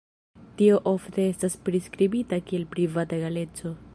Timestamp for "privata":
2.75-3.19